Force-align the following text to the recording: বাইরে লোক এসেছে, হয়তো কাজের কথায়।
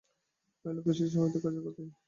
বাইরে 0.65 0.75
লোক 0.77 0.85
এসেছে, 0.91 1.17
হয়তো 1.17 1.37
কাজের 1.43 1.63
কথায়। 1.65 1.89